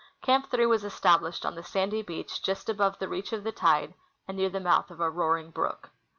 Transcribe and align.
Camp 0.23 0.49
3 0.49 0.65
was 0.65 0.83
established 0.83 1.45
on 1.45 1.53
the 1.53 1.61
sandy 1.63 2.01
beach 2.01 2.41
just 2.41 2.69
above 2.69 2.97
the 2.97 3.07
reach 3.07 3.31
of 3.33 3.43
the 3.43 3.51
tide 3.51 3.93
and 4.27 4.35
near 4.35 4.49
the 4.49 4.59
mouth 4.59 4.89
of 4.89 4.99
a 4.99 5.11
roaring 5.11 5.53
l)rook. 5.53 5.91